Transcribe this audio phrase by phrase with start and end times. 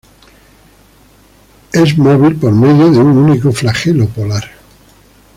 [1.73, 4.45] Es móvil por medio de un único flagelo polar.